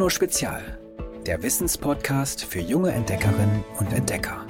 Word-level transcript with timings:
Bruno 0.00 0.08
Spezial, 0.08 0.78
der 1.26 1.42
Wissenspodcast 1.42 2.46
für 2.46 2.60
junge 2.60 2.90
Entdeckerinnen 2.90 3.62
und 3.78 3.92
Entdecker. 3.92 4.46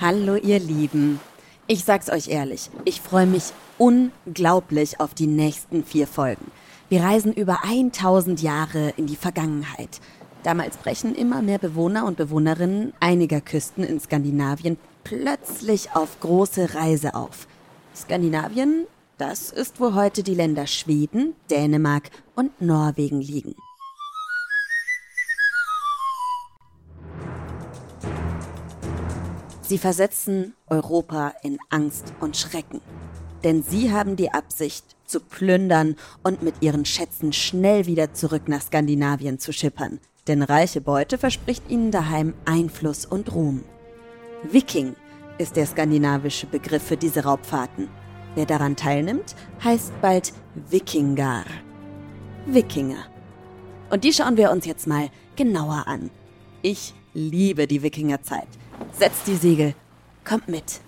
Hallo 0.00 0.36
ihr 0.36 0.60
Lieben. 0.60 1.18
Ich 1.66 1.82
sag's 1.82 2.08
euch 2.08 2.28
ehrlich, 2.28 2.70
ich 2.84 3.00
freue 3.00 3.26
mich 3.26 3.52
unglaublich 3.76 5.00
auf 5.00 5.14
die 5.14 5.26
nächsten 5.26 5.82
vier 5.82 6.06
Folgen. 6.06 6.52
Wir 6.88 7.02
reisen 7.02 7.32
über 7.32 7.64
1000 7.64 8.40
Jahre 8.40 8.94
in 8.96 9.08
die 9.08 9.16
Vergangenheit. 9.16 10.00
Damals 10.44 10.76
brechen 10.76 11.16
immer 11.16 11.42
mehr 11.42 11.58
Bewohner 11.58 12.06
und 12.06 12.16
Bewohnerinnen 12.16 12.92
einiger 13.00 13.40
Küsten 13.40 13.82
in 13.82 13.98
Skandinavien 13.98 14.76
plötzlich 15.04 15.94
auf 15.94 16.20
große 16.20 16.74
Reise 16.74 17.14
auf. 17.14 17.46
Skandinavien, 17.94 18.86
das 19.18 19.50
ist, 19.50 19.80
wo 19.80 19.94
heute 19.94 20.22
die 20.22 20.34
Länder 20.34 20.66
Schweden, 20.66 21.34
Dänemark 21.50 22.10
und 22.34 22.60
Norwegen 22.60 23.20
liegen. 23.20 23.54
Sie 29.62 29.78
versetzen 29.78 30.54
Europa 30.66 31.32
in 31.42 31.58
Angst 31.70 32.12
und 32.20 32.36
Schrecken. 32.36 32.80
Denn 33.42 33.62
sie 33.62 33.90
haben 33.90 34.16
die 34.16 34.30
Absicht, 34.30 34.84
zu 35.06 35.20
plündern 35.20 35.96
und 36.22 36.42
mit 36.42 36.56
ihren 36.60 36.84
Schätzen 36.84 37.32
schnell 37.32 37.86
wieder 37.86 38.12
zurück 38.14 38.48
nach 38.48 38.62
Skandinavien 38.62 39.38
zu 39.38 39.52
schippern. 39.52 39.98
Denn 40.26 40.42
reiche 40.42 40.80
Beute 40.80 41.18
verspricht 41.18 41.70
ihnen 41.70 41.90
daheim 41.90 42.34
Einfluss 42.44 43.06
und 43.06 43.34
Ruhm. 43.34 43.62
Viking 44.44 44.96
ist 45.38 45.56
der 45.56 45.66
skandinavische 45.66 46.46
Begriff 46.46 46.82
für 46.82 46.96
diese 46.96 47.24
Raubfahrten. 47.24 47.88
Wer 48.34 48.46
daran 48.46 48.76
teilnimmt, 48.76 49.36
heißt 49.62 49.92
bald 50.00 50.32
Wikingar. 50.70 51.44
Wikinger. 52.46 53.06
Und 53.90 54.04
die 54.04 54.12
schauen 54.12 54.36
wir 54.36 54.50
uns 54.50 54.66
jetzt 54.66 54.86
mal 54.86 55.10
genauer 55.36 55.84
an. 55.86 56.10
Ich 56.62 56.92
liebe 57.14 57.66
die 57.66 57.82
Wikingerzeit. 57.82 58.48
Setzt 58.92 59.26
die 59.26 59.36
Segel. 59.36 59.74
Kommt 60.24 60.48
mit. 60.48 60.80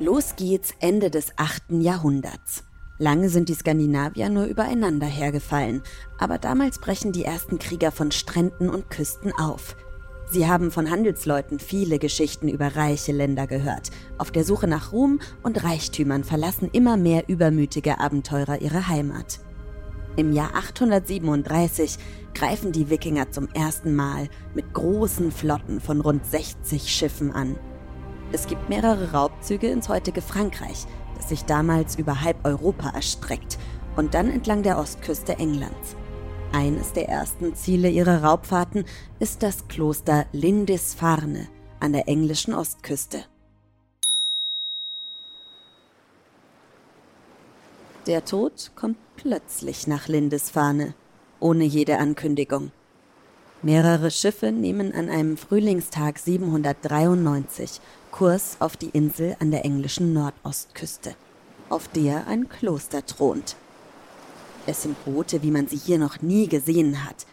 Los 0.00 0.36
geht's 0.36 0.74
Ende 0.78 1.10
des 1.10 1.32
8. 1.38 1.64
Jahrhunderts. 1.80 2.62
Lange 2.98 3.28
sind 3.30 3.48
die 3.48 3.54
Skandinavier 3.54 4.28
nur 4.28 4.44
übereinander 4.44 5.08
hergefallen, 5.08 5.82
aber 6.18 6.38
damals 6.38 6.78
brechen 6.78 7.10
die 7.10 7.24
ersten 7.24 7.58
Krieger 7.58 7.90
von 7.90 8.12
Stränden 8.12 8.70
und 8.70 8.90
Küsten 8.90 9.32
auf. 9.32 9.74
Sie 10.30 10.46
haben 10.46 10.70
von 10.70 10.88
Handelsleuten 10.88 11.58
viele 11.58 11.98
Geschichten 11.98 12.48
über 12.48 12.76
reiche 12.76 13.10
Länder 13.10 13.48
gehört. 13.48 13.90
Auf 14.18 14.30
der 14.30 14.44
Suche 14.44 14.68
nach 14.68 14.92
Ruhm 14.92 15.18
und 15.42 15.64
Reichtümern 15.64 16.22
verlassen 16.22 16.70
immer 16.72 16.96
mehr 16.96 17.28
übermütige 17.28 17.98
Abenteurer 17.98 18.60
ihre 18.60 18.86
Heimat. 18.86 19.40
Im 20.14 20.32
Jahr 20.32 20.54
837 20.54 21.98
greifen 22.34 22.70
die 22.70 22.88
Wikinger 22.88 23.32
zum 23.32 23.48
ersten 23.48 23.96
Mal 23.96 24.28
mit 24.54 24.72
großen 24.74 25.32
Flotten 25.32 25.80
von 25.80 26.00
rund 26.00 26.24
60 26.24 26.88
Schiffen 26.88 27.32
an. 27.32 27.56
Es 28.30 28.46
gibt 28.46 28.68
mehrere 28.68 29.12
Raubzüge 29.12 29.68
ins 29.68 29.88
heutige 29.88 30.20
Frankreich, 30.20 30.84
das 31.16 31.30
sich 31.30 31.44
damals 31.46 31.96
über 31.96 32.20
halb 32.20 32.44
Europa 32.44 32.90
erstreckt 32.90 33.58
und 33.96 34.12
dann 34.12 34.30
entlang 34.30 34.62
der 34.62 34.78
Ostküste 34.78 35.38
Englands. 35.38 35.96
Eines 36.52 36.92
der 36.92 37.08
ersten 37.08 37.54
Ziele 37.54 37.88
ihrer 37.88 38.22
Raubfahrten 38.22 38.84
ist 39.18 39.42
das 39.42 39.68
Kloster 39.68 40.26
Lindisfarne 40.32 41.48
an 41.80 41.92
der 41.92 42.06
englischen 42.08 42.52
Ostküste. 42.52 43.24
Der 48.06 48.24
Tod 48.24 48.72
kommt 48.74 48.98
plötzlich 49.16 49.86
nach 49.86 50.08
Lindisfarne, 50.08 50.94
ohne 51.40 51.64
jede 51.64 51.98
Ankündigung. 51.98 52.72
Mehrere 53.60 54.12
Schiffe 54.12 54.52
nehmen 54.52 54.94
an 54.94 55.10
einem 55.10 55.36
Frühlingstag 55.36 56.18
793 56.18 57.80
Kurs 58.10 58.56
auf 58.58 58.76
die 58.76 58.88
Insel 58.90 59.36
an 59.38 59.50
der 59.50 59.64
englischen 59.64 60.12
Nordostküste, 60.12 61.14
auf 61.68 61.88
der 61.88 62.26
ein 62.26 62.48
Kloster 62.48 63.04
thront. 63.04 63.56
Es 64.66 64.82
sind 64.82 65.02
Boote, 65.04 65.42
wie 65.42 65.50
man 65.50 65.68
sie 65.68 65.76
hier 65.76 65.98
noch 65.98 66.20
nie 66.20 66.48
gesehen 66.48 67.04
hat. 67.04 67.26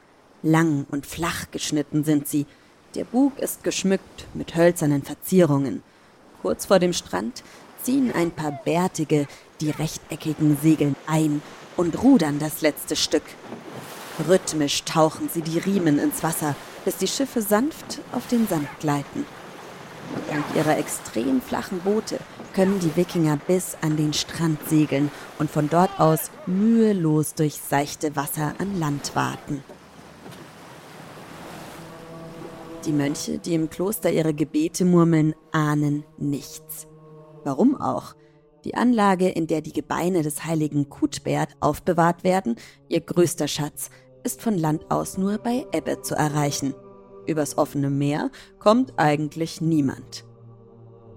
Lang 0.43 0.85
und 0.91 1.05
flach 1.05 1.51
geschnitten 1.51 2.03
sind 2.03 2.27
sie. 2.27 2.45
Der 2.93 3.03
Bug 3.03 3.39
ist 3.39 3.63
geschmückt 3.63 4.27
mit 4.33 4.55
hölzernen 4.55 5.03
Verzierungen. 5.03 5.83
Kurz 6.41 6.65
vor 6.65 6.79
dem 6.79 6.93
Strand 6.93 7.43
ziehen 7.81 8.11
ein 8.13 8.31
paar 8.31 8.51
Bärtige 8.51 9.27
die 9.61 9.71
rechteckigen 9.71 10.57
Segeln 10.61 10.95
ein 11.07 11.41
und 11.77 12.01
rudern 12.03 12.39
das 12.39 12.61
letzte 12.61 12.95
Stück. 12.95 13.23
Rhythmisch 14.27 14.83
tauchen 14.83 15.29
sie 15.33 15.41
die 15.41 15.59
Riemen 15.59 15.99
ins 15.99 16.23
Wasser, 16.23 16.55
bis 16.85 16.97
die 16.97 17.07
Schiffe 17.07 17.41
sanft 17.41 17.99
auf 18.11 18.27
den 18.27 18.47
Sand 18.47 18.67
gleiten. 18.79 19.25
Dank 20.29 20.45
ihrer 20.55 20.77
extrem 20.77 21.41
flachen 21.41 21.79
Boote 21.79 22.19
können 22.53 22.79
die 22.79 22.95
Wikinger 22.95 23.37
bis 23.47 23.77
an 23.81 23.97
den 23.97 24.13
Strand 24.13 24.59
segeln 24.69 25.11
und 25.39 25.51
von 25.51 25.69
dort 25.69 25.99
aus 25.99 26.31
mühelos 26.45 27.33
durch 27.33 27.55
seichte 27.55 28.15
Wasser 28.15 28.53
an 28.59 28.79
Land 28.79 29.15
warten. 29.15 29.63
Die 32.85 32.93
Mönche, 32.93 33.39
die 33.39 33.55
im 33.55 33.69
Kloster 33.69 34.11
ihre 34.11 34.33
Gebete 34.33 34.85
murmeln, 34.85 35.33
ahnen 35.51 36.05
nichts. 36.17 36.87
Warum 37.43 37.79
auch? 37.81 38.15
Die 38.63 38.75
Anlage, 38.75 39.29
in 39.29 39.47
der 39.47 39.61
die 39.61 39.73
Gebeine 39.73 40.21
des 40.21 40.45
heiligen 40.45 40.89
Kutbert 40.89 41.49
aufbewahrt 41.59 42.23
werden, 42.23 42.55
ihr 42.87 43.01
größter 43.01 43.47
Schatz, 43.47 43.89
ist 44.23 44.41
von 44.41 44.57
Land 44.57 44.89
aus 44.91 45.17
nur 45.17 45.39
bei 45.39 45.65
Ebbe 45.71 46.01
zu 46.01 46.15
erreichen. 46.15 46.73
Übers 47.27 47.57
offene 47.57 47.89
Meer 47.89 48.31
kommt 48.59 48.93
eigentlich 48.97 49.61
niemand. 49.61 50.23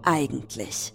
Eigentlich. 0.03 0.93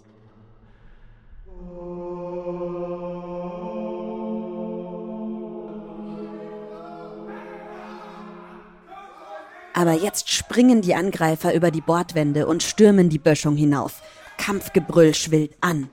Aber 9.76 9.92
jetzt 9.92 10.30
springen 10.30 10.82
die 10.82 10.94
Angreifer 10.94 11.52
über 11.52 11.70
die 11.72 11.80
Bordwände 11.80 12.46
und 12.46 12.62
stürmen 12.62 13.08
die 13.08 13.18
Böschung 13.18 13.56
hinauf. 13.56 14.02
Kampfgebrüll 14.38 15.14
schwillt 15.14 15.56
an. 15.60 15.90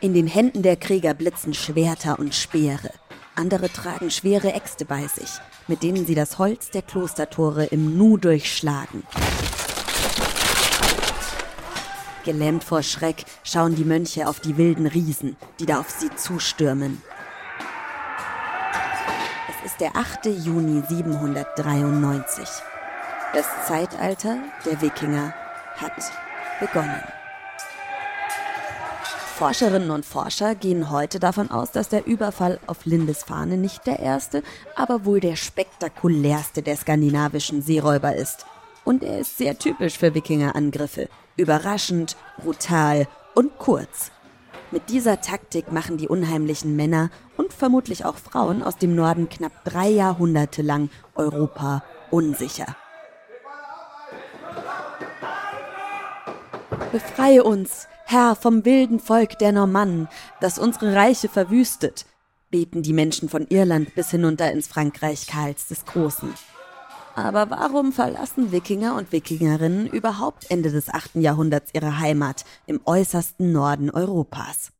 In 0.00 0.14
den 0.14 0.26
Händen 0.26 0.62
der 0.62 0.76
Krieger 0.76 1.12
blitzen 1.12 1.52
Schwerter 1.52 2.18
und 2.18 2.34
Speere. 2.34 2.90
Andere 3.40 3.72
tragen 3.72 4.10
schwere 4.10 4.52
Äxte 4.52 4.84
bei 4.84 5.06
sich, 5.06 5.30
mit 5.66 5.82
denen 5.82 6.04
sie 6.04 6.14
das 6.14 6.36
Holz 6.36 6.68
der 6.72 6.82
Klostertore 6.82 7.64
im 7.64 7.96
Nu 7.96 8.18
durchschlagen. 8.18 9.02
Gelähmt 12.22 12.62
vor 12.62 12.82
Schreck 12.82 13.24
schauen 13.42 13.76
die 13.76 13.86
Mönche 13.86 14.28
auf 14.28 14.40
die 14.40 14.58
wilden 14.58 14.86
Riesen, 14.86 15.38
die 15.58 15.64
da 15.64 15.80
auf 15.80 15.88
sie 15.88 16.14
zustürmen. 16.14 17.00
Es 19.48 19.70
ist 19.70 19.80
der 19.80 19.96
8. 19.96 20.26
Juni 20.26 20.82
793. 20.86 22.46
Das 23.32 23.46
Zeitalter 23.66 24.36
der 24.66 24.82
Wikinger 24.82 25.32
hat 25.78 25.94
begonnen. 26.60 27.19
Forscherinnen 29.40 29.90
und 29.90 30.04
Forscher 30.04 30.54
gehen 30.54 30.90
heute 30.90 31.18
davon 31.18 31.50
aus, 31.50 31.70
dass 31.70 31.88
der 31.88 32.06
Überfall 32.06 32.60
auf 32.66 32.84
Lindisfarne 32.84 33.56
nicht 33.56 33.86
der 33.86 33.98
erste, 33.98 34.42
aber 34.76 35.06
wohl 35.06 35.18
der 35.18 35.34
spektakulärste 35.34 36.60
der 36.60 36.76
skandinavischen 36.76 37.62
Seeräuber 37.62 38.14
ist. 38.14 38.44
Und 38.84 39.02
er 39.02 39.20
ist 39.20 39.38
sehr 39.38 39.58
typisch 39.58 39.96
für 39.96 40.14
Wikingerangriffe. 40.14 41.08
Überraschend, 41.38 42.18
brutal 42.36 43.08
und 43.34 43.56
kurz. 43.56 44.10
Mit 44.72 44.90
dieser 44.90 45.22
Taktik 45.22 45.72
machen 45.72 45.96
die 45.96 46.08
unheimlichen 46.08 46.76
Männer 46.76 47.08
und 47.38 47.54
vermutlich 47.54 48.04
auch 48.04 48.16
Frauen 48.16 48.62
aus 48.62 48.76
dem 48.76 48.94
Norden 48.94 49.30
knapp 49.30 49.64
drei 49.64 49.88
Jahrhunderte 49.88 50.60
lang 50.60 50.90
Europa 51.14 51.82
unsicher. 52.10 52.76
Befreie 56.92 57.42
uns, 57.42 57.86
Herr 58.10 58.34
vom 58.34 58.64
wilden 58.64 58.98
Volk 58.98 59.38
der 59.38 59.52
Normannen, 59.52 60.08
das 60.40 60.58
unsere 60.58 60.96
Reiche 60.96 61.28
verwüstet, 61.28 62.06
beten 62.50 62.82
die 62.82 62.92
Menschen 62.92 63.28
von 63.28 63.46
Irland 63.46 63.94
bis 63.94 64.10
hinunter 64.10 64.50
ins 64.50 64.66
Frankreich 64.66 65.28
Karls 65.28 65.68
des 65.68 65.84
Großen. 65.84 66.34
Aber 67.14 67.50
warum 67.50 67.92
verlassen 67.92 68.50
Wikinger 68.50 68.96
und 68.96 69.12
Wikingerinnen 69.12 69.86
überhaupt 69.86 70.50
Ende 70.50 70.72
des 70.72 70.88
8. 70.88 71.16
Jahrhunderts 71.22 71.70
ihre 71.72 72.00
Heimat 72.00 72.44
im 72.66 72.80
äußersten 72.84 73.52
Norden 73.52 73.90
Europas? 73.90 74.72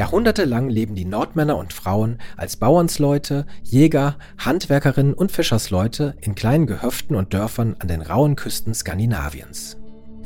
Jahrhundertelang 0.00 0.70
leben 0.70 0.94
die 0.94 1.04
Nordmänner 1.04 1.58
und 1.58 1.74
Frauen 1.74 2.20
als 2.38 2.56
Bauernsleute, 2.56 3.44
Jäger, 3.62 4.16
Handwerkerinnen 4.38 5.12
und 5.12 5.30
Fischersleute 5.30 6.14
in 6.22 6.34
kleinen 6.34 6.66
Gehöften 6.66 7.14
und 7.14 7.34
Dörfern 7.34 7.76
an 7.80 7.88
den 7.88 8.00
rauen 8.00 8.34
Küsten 8.34 8.72
Skandinaviens. 8.72 9.76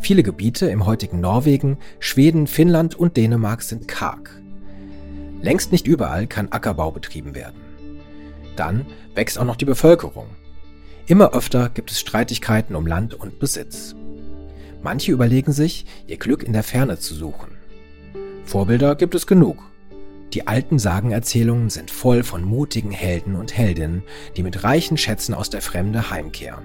Viele 0.01 0.23
Gebiete 0.23 0.67
im 0.67 0.87
heutigen 0.87 1.19
Norwegen, 1.19 1.79
Schweden, 1.99 2.47
Finnland 2.47 2.95
und 2.95 3.17
Dänemark 3.17 3.63
sind 3.63 3.89
karg. 3.89 4.31
Längst 5.43 5.73
nicht 5.73 5.89
überall 5.89 6.29
kann 6.29 6.53
Ackerbau 6.53 6.93
betrieben 6.93 7.35
werden. 7.35 7.61
Dann 8.55 8.87
wächst 9.17 9.41
auch 9.41 9.45
noch 9.45 9.57
die 9.57 9.65
Bevölkerung. 9.65 10.29
Immer 11.09 11.33
öfter 11.33 11.69
gibt 11.69 11.91
es 11.91 11.99
Streitigkeiten 11.99 12.77
um 12.77 12.87
Land 12.87 13.15
und 13.15 13.41
Besitz. 13.41 13.97
Manche 14.85 15.11
überlegen 15.11 15.51
sich, 15.51 15.85
ihr 16.07 16.19
Glück 16.19 16.45
in 16.45 16.53
der 16.53 16.63
Ferne 16.63 16.97
zu 16.97 17.13
suchen. 17.17 17.54
Vorbilder 18.45 18.95
gibt 18.95 19.15
es 19.15 19.27
genug. 19.27 19.63
Die 20.33 20.47
alten 20.47 20.79
Sagenerzählungen 20.79 21.71
sind 21.71 21.91
voll 21.91 22.23
von 22.23 22.45
mutigen 22.45 22.91
Helden 22.91 23.37
und 23.37 23.57
Heldinnen, 23.57 24.03
die 24.37 24.43
mit 24.43 24.65
reichen 24.65 24.97
Schätzen 24.97 25.35
aus 25.35 25.51
der 25.51 25.63
Fremde 25.63 26.11
heimkehren. 26.11 26.65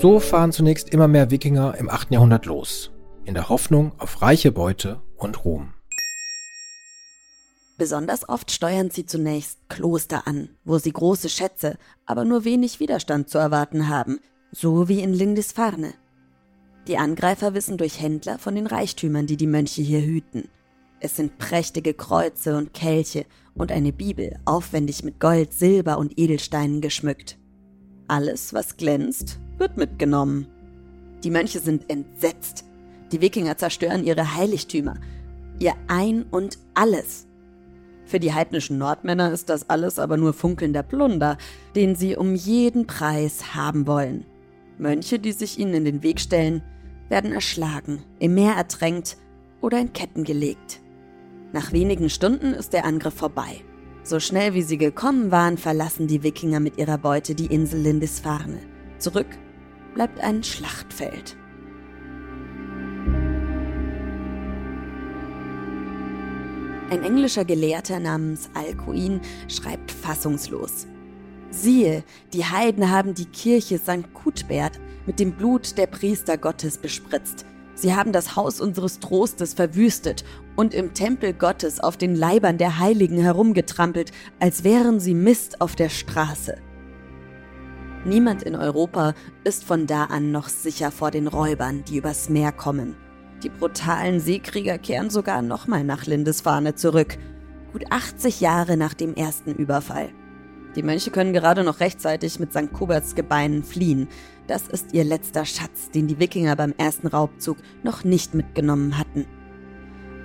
So 0.00 0.20
fahren 0.20 0.52
zunächst 0.52 0.90
immer 0.90 1.08
mehr 1.08 1.30
Wikinger 1.30 1.74
im 1.78 1.88
8. 1.90 2.12
Jahrhundert 2.12 2.46
los, 2.46 2.90
in 3.24 3.34
der 3.34 3.48
Hoffnung 3.48 3.92
auf 3.98 4.22
reiche 4.22 4.52
Beute 4.52 5.00
und 5.16 5.44
Ruhm. 5.44 5.74
Besonders 7.76 8.28
oft 8.28 8.52
steuern 8.52 8.90
sie 8.90 9.04
zunächst 9.04 9.58
Kloster 9.68 10.28
an, 10.28 10.50
wo 10.64 10.78
sie 10.78 10.92
große 10.92 11.28
Schätze, 11.28 11.76
aber 12.06 12.24
nur 12.24 12.44
wenig 12.44 12.78
Widerstand 12.78 13.28
zu 13.28 13.38
erwarten 13.38 13.88
haben, 13.88 14.20
so 14.52 14.88
wie 14.88 15.00
in 15.00 15.12
Lindisfarne. 15.12 15.94
Die 16.86 16.98
Angreifer 16.98 17.54
wissen 17.54 17.78
durch 17.78 18.00
Händler 18.00 18.38
von 18.38 18.54
den 18.54 18.66
Reichtümern, 18.66 19.26
die 19.26 19.38
die 19.38 19.46
Mönche 19.46 19.80
hier 19.80 20.02
hüten. 20.02 20.48
Es 21.00 21.16
sind 21.16 21.38
prächtige 21.38 21.94
Kreuze 21.94 22.56
und 22.56 22.74
Kelche 22.74 23.24
und 23.54 23.72
eine 23.72 23.92
Bibel, 23.92 24.38
aufwendig 24.44 25.02
mit 25.02 25.18
Gold, 25.18 25.54
Silber 25.54 25.98
und 25.98 26.18
Edelsteinen 26.18 26.80
geschmückt. 26.82 27.38
Alles, 28.06 28.52
was 28.52 28.76
glänzt, 28.76 29.38
wird 29.56 29.78
mitgenommen. 29.78 30.46
Die 31.22 31.30
Mönche 31.30 31.60
sind 31.60 31.88
entsetzt. 31.88 32.64
Die 33.12 33.20
Wikinger 33.22 33.56
zerstören 33.56 34.04
ihre 34.04 34.34
Heiligtümer, 34.34 34.96
ihr 35.58 35.72
Ein 35.88 36.24
und 36.30 36.58
alles. 36.74 37.26
Für 38.04 38.20
die 38.20 38.34
heidnischen 38.34 38.76
Nordmänner 38.76 39.32
ist 39.32 39.48
das 39.48 39.70
alles 39.70 39.98
aber 39.98 40.18
nur 40.18 40.34
funkelnder 40.34 40.82
Plunder, 40.82 41.38
den 41.74 41.94
sie 41.94 42.16
um 42.16 42.34
jeden 42.34 42.86
Preis 42.86 43.54
haben 43.54 43.86
wollen. 43.86 44.26
Mönche, 44.76 45.18
die 45.18 45.32
sich 45.32 45.58
ihnen 45.58 45.74
in 45.74 45.84
den 45.84 46.02
Weg 46.02 46.20
stellen, 46.20 46.62
werden 47.08 47.32
erschlagen, 47.32 48.02
im 48.18 48.34
Meer 48.34 48.54
ertränkt 48.54 49.16
oder 49.60 49.78
in 49.78 49.92
Ketten 49.92 50.24
gelegt. 50.24 50.80
Nach 51.52 51.72
wenigen 51.72 52.10
Stunden 52.10 52.52
ist 52.52 52.72
der 52.72 52.84
Angriff 52.84 53.14
vorbei. 53.14 53.62
So 54.02 54.20
schnell 54.20 54.54
wie 54.54 54.62
sie 54.62 54.76
gekommen 54.76 55.30
waren, 55.30 55.56
verlassen 55.56 56.06
die 56.06 56.22
Wikinger 56.22 56.60
mit 56.60 56.76
ihrer 56.76 56.98
Beute 56.98 57.34
die 57.34 57.46
Insel 57.46 57.80
Lindisfarne. 57.80 58.58
Zurück 58.98 59.28
bleibt 59.94 60.20
ein 60.20 60.42
Schlachtfeld. 60.42 61.36
Ein 66.90 67.02
englischer 67.02 67.44
Gelehrter 67.44 67.98
namens 67.98 68.50
Alcuin 68.54 69.20
schreibt 69.48 69.90
fassungslos. 69.90 70.86
Siehe, 71.54 72.02
die 72.32 72.44
Heiden 72.44 72.90
haben 72.90 73.14
die 73.14 73.26
Kirche 73.26 73.78
St. 73.78 74.12
Cuthbert 74.12 74.80
mit 75.06 75.20
dem 75.20 75.32
Blut 75.32 75.78
der 75.78 75.86
Priester 75.86 76.36
Gottes 76.36 76.78
bespritzt. 76.78 77.46
Sie 77.76 77.94
haben 77.94 78.10
das 78.12 78.34
Haus 78.34 78.60
unseres 78.60 78.98
Trostes 78.98 79.54
verwüstet 79.54 80.24
und 80.56 80.74
im 80.74 80.94
Tempel 80.94 81.32
Gottes 81.32 81.78
auf 81.78 81.96
den 81.96 82.16
Leibern 82.16 82.58
der 82.58 82.80
Heiligen 82.80 83.18
herumgetrampelt, 83.18 84.10
als 84.40 84.64
wären 84.64 84.98
sie 84.98 85.14
Mist 85.14 85.60
auf 85.60 85.76
der 85.76 85.90
Straße. 85.90 86.56
Niemand 88.04 88.42
in 88.42 88.56
Europa 88.56 89.14
ist 89.44 89.64
von 89.64 89.86
da 89.86 90.04
an 90.04 90.32
noch 90.32 90.48
sicher 90.48 90.90
vor 90.90 91.12
den 91.12 91.28
Räubern, 91.28 91.84
die 91.84 91.98
übers 91.98 92.28
Meer 92.28 92.50
kommen. 92.50 92.96
Die 93.44 93.48
brutalen 93.48 94.18
Seekrieger 94.18 94.78
kehren 94.78 95.08
sogar 95.08 95.40
nochmal 95.40 95.84
nach 95.84 96.06
Lindisfarne 96.06 96.74
zurück, 96.74 97.16
gut 97.72 97.84
80 97.90 98.40
Jahre 98.40 98.76
nach 98.76 98.94
dem 98.94 99.14
ersten 99.14 99.54
Überfall. 99.54 100.10
Die 100.76 100.82
Mönche 100.82 101.10
können 101.10 101.32
gerade 101.32 101.62
noch 101.62 101.80
rechtzeitig 101.80 102.40
mit 102.40 102.52
St. 102.52 102.72
Kuberts 102.72 103.14
Gebeinen 103.14 103.62
fliehen. 103.62 104.08
Das 104.48 104.66
ist 104.66 104.92
ihr 104.92 105.04
letzter 105.04 105.44
Schatz, 105.44 105.90
den 105.90 106.08
die 106.08 106.18
Wikinger 106.18 106.56
beim 106.56 106.74
ersten 106.76 107.06
Raubzug 107.06 107.58
noch 107.84 108.02
nicht 108.02 108.34
mitgenommen 108.34 108.98
hatten. 108.98 109.26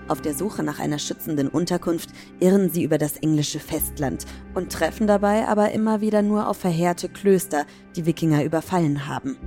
Auf 0.08 0.22
der 0.22 0.34
Suche 0.34 0.64
nach 0.64 0.80
einer 0.80 0.98
schützenden 0.98 1.50
Unterkunft 1.50 2.10
irren 2.40 2.72
sie 2.72 2.84
über 2.84 2.98
das 2.98 3.18
englische 3.18 3.60
Festland 3.60 4.26
und 4.56 4.72
treffen 4.72 5.06
dabei 5.06 5.48
aber 5.48 5.72
immer 5.72 6.02
wieder 6.02 6.24
nur 6.24 6.48
auf 6.48 6.58
verheerte 6.58 7.10
Klöster, 7.10 7.68
die 7.96 8.08
Wikinger 8.08 8.44
überfallen 8.44 9.08
haben. 9.08 9.38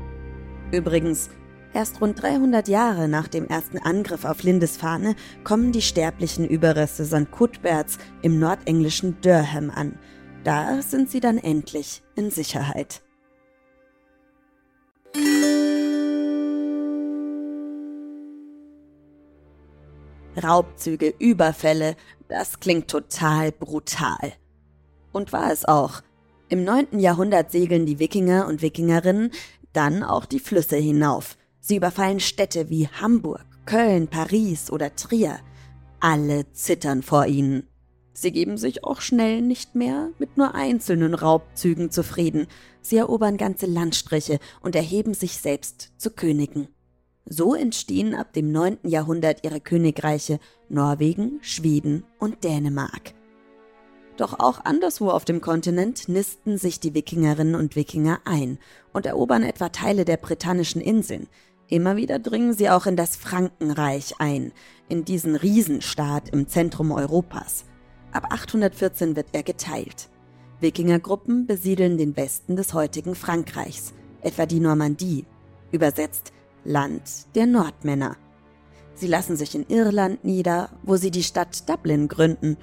Übrigens, 0.70 1.30
erst 1.74 2.00
rund 2.00 2.22
300 2.22 2.68
Jahre 2.68 3.08
nach 3.08 3.26
dem 3.26 3.48
ersten 3.48 3.78
Angriff 3.78 4.24
auf 4.24 4.44
Lindisfarne 4.44 5.16
kommen 5.42 5.72
die 5.72 5.82
sterblichen 5.82 6.46
Überreste 6.46 7.04
St. 7.04 7.32
Cuthberts 7.32 7.98
im 8.22 8.38
nordenglischen 8.38 9.16
Durham 9.20 9.68
an– 9.68 9.98
da 10.44 10.82
sind 10.82 11.10
sie 11.10 11.20
dann 11.20 11.38
endlich 11.38 12.02
in 12.14 12.30
Sicherheit. 12.30 13.02
Raubzüge, 20.42 21.14
Überfälle, 21.18 21.96
das 22.28 22.60
klingt 22.60 22.88
total 22.88 23.52
brutal. 23.52 24.32
Und 25.12 25.32
war 25.32 25.52
es 25.52 25.66
auch. 25.66 26.02
Im 26.48 26.64
9. 26.64 26.98
Jahrhundert 26.98 27.50
segeln 27.50 27.86
die 27.86 27.98
Wikinger 27.98 28.46
und 28.46 28.62
Wikingerinnen 28.62 29.30
dann 29.72 30.02
auch 30.02 30.24
die 30.26 30.40
Flüsse 30.40 30.76
hinauf. 30.76 31.36
Sie 31.60 31.76
überfallen 31.76 32.20
Städte 32.20 32.68
wie 32.68 32.88
Hamburg, 32.88 33.44
Köln, 33.66 34.08
Paris 34.08 34.70
oder 34.70 34.94
Trier. 34.96 35.38
Alle 36.00 36.50
zittern 36.52 37.02
vor 37.02 37.26
ihnen. 37.26 37.68
Sie 38.14 38.30
geben 38.30 38.58
sich 38.58 38.84
auch 38.84 39.00
schnell 39.00 39.40
nicht 39.40 39.74
mehr 39.74 40.10
mit 40.18 40.36
nur 40.36 40.54
einzelnen 40.54 41.14
Raubzügen 41.14 41.90
zufrieden. 41.90 42.46
Sie 42.82 42.96
erobern 42.96 43.36
ganze 43.36 43.66
Landstriche 43.66 44.38
und 44.60 44.76
erheben 44.76 45.14
sich 45.14 45.38
selbst 45.38 45.92
zu 45.96 46.10
Königen. 46.10 46.68
So 47.24 47.54
entstehen 47.54 48.14
ab 48.14 48.32
dem 48.32 48.52
9. 48.52 48.78
Jahrhundert 48.82 49.44
ihre 49.44 49.60
Königreiche 49.60 50.40
Norwegen, 50.68 51.38
Schweden 51.40 52.04
und 52.18 52.44
Dänemark. 52.44 53.14
Doch 54.16 54.38
auch 54.38 54.64
anderswo 54.64 55.08
auf 55.10 55.24
dem 55.24 55.40
Kontinent 55.40 56.08
nisten 56.08 56.58
sich 56.58 56.80
die 56.80 56.94
Wikingerinnen 56.94 57.54
und 57.54 57.76
Wikinger 57.76 58.20
ein 58.24 58.58
und 58.92 59.06
erobern 59.06 59.42
etwa 59.42 59.70
Teile 59.70 60.04
der 60.04 60.18
britannischen 60.18 60.82
Inseln. 60.82 61.28
Immer 61.68 61.96
wieder 61.96 62.18
dringen 62.18 62.52
sie 62.52 62.68
auch 62.68 62.84
in 62.84 62.96
das 62.96 63.16
Frankenreich 63.16 64.16
ein, 64.18 64.52
in 64.90 65.06
diesen 65.06 65.36
Riesenstaat 65.36 66.28
im 66.28 66.46
Zentrum 66.46 66.92
Europas. 66.92 67.64
Ab 68.12 68.26
814 68.30 69.16
wird 69.16 69.28
er 69.32 69.42
geteilt. 69.42 70.08
Wikingergruppen 70.60 71.46
besiedeln 71.46 71.96
den 71.96 72.16
Westen 72.16 72.56
des 72.56 72.74
heutigen 72.74 73.14
Frankreichs, 73.14 73.94
etwa 74.20 74.46
die 74.46 74.60
Normandie, 74.60 75.24
übersetzt 75.72 76.32
Land 76.64 77.34
der 77.34 77.46
Nordmänner. 77.46 78.16
Sie 78.94 79.06
lassen 79.06 79.36
sich 79.36 79.54
in 79.54 79.66
Irland 79.66 80.24
nieder, 80.24 80.68
wo 80.82 80.96
sie 80.96 81.10
die 81.10 81.22
Stadt 81.22 81.68
Dublin 81.68 82.06
gründen. 82.06 82.58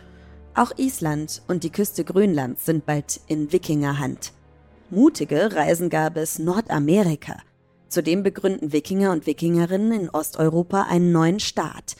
Auch 0.53 0.71
Island 0.77 1.41
und 1.47 1.63
die 1.63 1.71
Küste 1.71 2.03
Grönlands 2.03 2.65
sind 2.65 2.85
bald 2.85 3.19
in 3.27 3.51
Wikingerhand. 3.51 4.33
Mutige 4.91 5.55
reisen 5.55 5.89
gar 5.89 6.11
bis 6.11 6.39
Nordamerika. 6.39 7.37
Zudem 7.89 8.21
begründen 8.21 8.71
Wikinger 8.71 9.11
und 9.11 9.25
Wikingerinnen 9.25 9.91
in 9.91 10.09
Osteuropa 10.09 10.83
einen 10.83 11.11
neuen 11.11 11.39
Staat, 11.39 11.95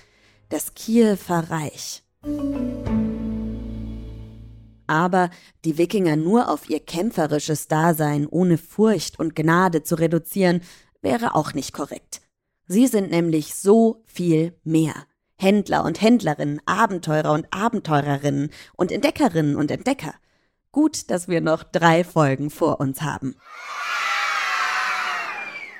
das 0.49 0.75
Kiewer 0.75 1.17
Reich 1.29 2.03
aber 4.89 5.29
die 5.63 5.77
Wikinger 5.77 6.15
nur 6.15 6.49
auf 6.49 6.69
ihr 6.69 6.79
kämpferisches 6.79 7.67
Dasein 7.67 8.27
ohne 8.27 8.57
Furcht 8.57 9.19
und 9.19 9.35
Gnade 9.35 9.83
zu 9.83 9.95
reduzieren, 9.95 10.61
wäre 11.01 11.35
auch 11.35 11.53
nicht 11.53 11.73
korrekt. 11.73 12.21
Sie 12.67 12.87
sind 12.87 13.11
nämlich 13.11 13.55
so 13.55 14.03
viel 14.05 14.57
mehr. 14.63 14.93
Händler 15.37 15.85
und 15.85 16.01
Händlerinnen, 16.01 16.59
Abenteurer 16.65 17.31
und 17.31 17.47
Abenteurerinnen 17.51 18.49
und 18.75 18.91
Entdeckerinnen 18.91 19.55
und 19.55 19.71
Entdecker. 19.71 20.13
Gut, 20.71 21.09
dass 21.09 21.27
wir 21.27 21.39
noch 21.39 21.63
drei 21.63 22.03
Folgen 22.03 22.49
vor 22.49 22.79
uns 22.79 23.01
haben. 23.01 23.35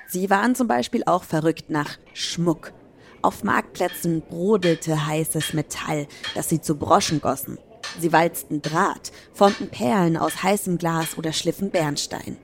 Sie 0.08 0.30
waren 0.30 0.56
zum 0.56 0.68
Beispiel 0.68 1.04
auch 1.06 1.24
verrückt 1.24 1.70
nach 1.70 1.98
Schmuck. 2.14 2.74
Auf 3.22 3.44
Marktplätzen 3.44 4.22
brodelte 4.22 5.06
heißes 5.06 5.54
Metall, 5.54 6.08
das 6.36 6.50
sie 6.50 6.62
zu 6.62 6.76
Broschen 6.78 7.22
gossen. 7.22 7.60
Sie 8.00 8.14
walzten 8.14 8.62
Draht, 8.62 9.12
formten 9.34 9.70
Perlen 9.70 10.18
aus 10.18 10.44
heißem 10.44 10.78
Glas 10.78 11.18
oder 11.18 11.34
schliffen 11.34 11.72
Bernstein. 11.72 12.38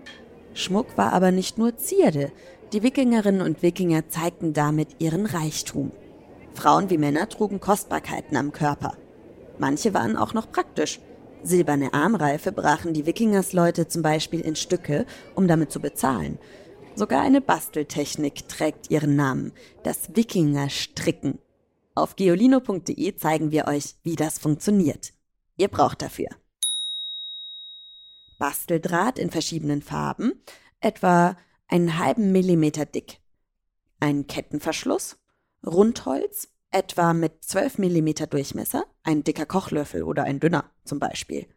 Schmuck 0.54 0.98
war 0.98 1.14
aber 1.14 1.32
nicht 1.32 1.58
nur 1.58 1.78
Zierde. 1.78 2.32
Die 2.74 2.82
Wikingerinnen 2.82 3.42
und 3.42 3.62
Wikinger 3.62 4.10
zeigten 4.10 4.54
damit 4.54 4.96
ihren 5.00 5.26
Reichtum. 5.26 5.92
Frauen 6.54 6.90
wie 6.90 6.98
Männer 6.98 7.30
trugen 7.30 7.60
Kostbarkeiten 7.60 8.38
am 8.38 8.52
Körper. 8.52 8.98
Manche 9.60 9.94
waren 9.94 10.18
auch 10.18 10.34
noch 10.34 10.52
praktisch. 10.52 11.00
Silberne 11.44 11.94
Armreife 11.94 12.52
brachen 12.52 12.94
die 12.94 13.06
Wikingersleute 13.06 13.88
zum 13.88 14.02
Beispiel 14.02 14.42
in 14.42 14.56
Stücke, 14.56 15.06
um 15.36 15.48
damit 15.48 15.72
zu 15.72 15.80
bezahlen. 15.80 16.40
Sogar 16.96 17.22
eine 17.22 17.42
Basteltechnik 17.42 18.48
trägt 18.48 18.90
ihren 18.90 19.16
Namen, 19.16 19.52
das 19.84 20.16
Wikingerstricken. 20.16 21.40
Auf 21.94 22.16
geolino.de 22.16 23.16
zeigen 23.16 23.52
wir 23.52 23.68
euch, 23.68 23.96
wie 24.04 24.16
das 24.16 24.40
funktioniert. 24.40 25.14
Ihr 25.58 25.68
braucht 25.70 26.02
dafür 26.02 26.30
Basteldraht 28.38 29.18
in 29.18 29.30
verschiedenen 29.30 29.82
Farben, 29.82 30.34
etwa 30.82 31.38
einen 31.68 31.98
halben 31.98 32.32
Millimeter 32.32 32.86
dick, 32.86 33.20
einen 34.00 34.28
Kettenverschluss, 34.28 35.18
Rundholz, 35.66 36.50
etwa 36.72 37.14
mit 37.14 37.44
12 37.46 37.78
Millimeter 37.78 38.28
Durchmesser, 38.28 38.86
ein 39.04 39.24
dicker 39.24 39.46
Kochlöffel 39.46 40.04
oder 40.04 40.24
ein 40.24 40.40
dünner 40.40 40.70
zum 40.84 41.00
Beispiel, 41.00 41.48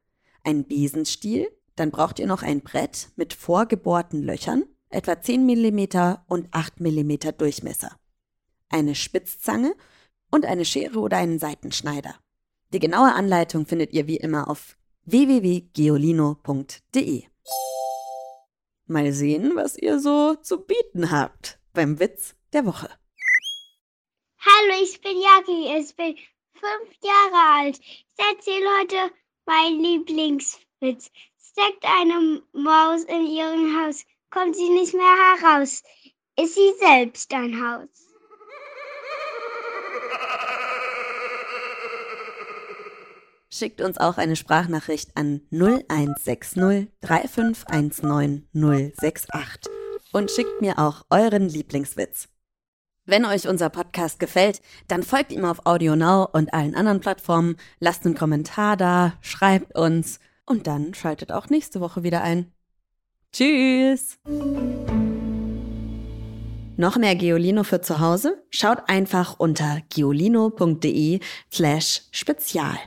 ein 0.45 0.67
Besenstiel, 0.67 1.49
dann 1.75 1.91
braucht 1.91 2.19
ihr 2.21 2.27
noch 2.27 2.43
ein 2.43 2.61
Brett 2.61 3.11
mit 3.17 3.35
vorgebohrten 3.35 4.23
Löchern, 4.23 4.65
etwa 4.91 5.21
10 5.21 5.45
mm 5.45 6.17
und 6.29 6.49
8 6.53 6.81
mm 6.81 7.37
Durchmesser, 7.37 7.99
eine 8.69 8.95
Spitzzange 8.95 9.75
und 10.31 10.47
eine 10.47 10.65
Schere 10.65 11.01
oder 11.01 11.17
einen 11.17 11.39
Seitenschneider. 11.39 12.15
Die 12.75 12.81
genaue 12.81 13.15
Anleitung 13.15 13.65
findet 13.65 13.95
ihr 13.95 14.07
wie 14.07 14.19
immer 14.19 14.51
auf 14.51 14.77
www.geolino.de. 15.07 17.25
Mal 18.87 19.13
sehen, 19.13 19.57
was 19.57 19.79
ihr 19.79 19.99
so 19.99 20.35
zu 20.35 20.67
bieten 20.67 21.11
habt 21.11 21.59
beim 21.73 21.99
Witz 21.99 22.35
der 22.53 22.67
Woche. 22.67 22.91
Hallo, 24.41 24.75
ich 24.83 25.01
bin 25.01 25.19
Jaki, 25.19 25.79
ich 25.79 25.97
bin 25.97 26.19
fünf 26.53 26.95
Jahre 27.03 27.57
alt. 27.57 27.81
Ich 27.81 28.19
erzähle 28.19 28.69
heute 28.81 29.11
meinen 29.47 29.81
Lieblingswitz. 29.81 31.11
Steckt 31.41 31.85
eine 31.85 32.43
Maus 32.53 33.05
in 33.05 33.29
ihrem 33.29 33.81
Haus, 33.81 34.05
kommt 34.29 34.57
sie 34.57 34.69
nicht 34.69 34.93
mehr 34.93 35.17
heraus. 35.41 35.83
Ist 36.39 36.55
sie 36.55 36.75
selbst 36.79 37.33
ein 37.33 37.59
Haus? 37.63 37.89
Schickt 43.59 43.81
uns 43.81 43.99
auch 43.99 44.19
eine 44.19 44.37
Sprachnachricht 44.37 45.17
an 45.17 45.41
0160 45.51 46.93
3519 47.01 48.47
068 48.55 49.73
und 50.13 50.31
schickt 50.31 50.61
mir 50.61 50.79
auch 50.79 51.05
euren 51.11 51.49
Lieblingswitz. 51.49 52.29
Wenn 53.05 53.25
euch 53.25 53.49
unser 53.49 53.69
Podcast 53.69 54.21
gefällt, 54.21 54.61
dann 54.87 55.03
folgt 55.03 55.33
ihm 55.33 55.45
auf 55.45 55.67
AudioNow 55.67 56.29
und 56.33 56.55
allen 56.55 56.77
anderen 56.77 57.01
Plattformen, 57.01 57.57
lasst 57.81 58.07
einen 58.07 58.15
Kommentar 58.15 58.77
da, 58.77 59.15
schreibt 59.23 59.77
uns 59.77 60.21
und 60.47 60.69
dann 60.69 60.95
schaltet 60.95 61.33
auch 61.33 61.49
nächste 61.49 61.81
Woche 61.81 62.05
wieder 62.05 62.23
ein. 62.23 62.53
Tschüss! 63.33 64.19
Noch 66.77 66.97
mehr 66.97 67.17
Geolino 67.17 67.65
für 67.65 67.81
zu 67.81 67.99
Hause? 67.99 68.41
Schaut 68.51 68.89
einfach 68.89 69.41
unter 69.41 69.83
geolino.de 69.93 71.19
slash 71.51 72.03
spezial. 72.13 72.79